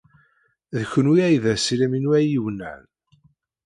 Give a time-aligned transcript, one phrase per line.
[0.75, 2.83] D kenwi ay d assirem-inu ayiwnan.